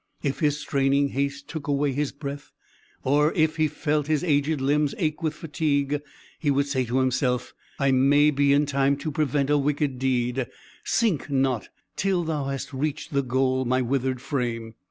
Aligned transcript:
If 0.23 0.39
his 0.39 0.57
straining 0.57 1.09
haste 1.09 1.47
took 1.47 1.67
away 1.67 1.91
his 1.91 2.11
breath, 2.11 2.53
or 3.03 3.31
he 3.33 3.67
felt 3.67 4.07
his 4.07 4.23
aged 4.23 4.59
limbs 4.59 4.95
ache 4.97 5.21
with 5.21 5.35
fatigue, 5.35 6.01
he 6.39 6.49
would 6.49 6.65
say 6.65 6.85
to 6.85 6.97
himself: 6.97 7.53
"I 7.77 7.91
may 7.91 8.31
be 8.31 8.51
in 8.51 8.65
time 8.65 8.97
to 8.97 9.11
prevent 9.11 9.51
a 9.51 9.59
wicked 9.59 9.99
deed; 9.99 10.47
sink 10.83 11.29
not 11.29 11.69
till 11.95 12.23
thou 12.23 12.45
hast 12.45 12.73
reached 12.73 13.13
the 13.13 13.21
goal, 13.21 13.63
my 13.63 13.83
withered 13.83 14.21
frame!" 14.21 14.73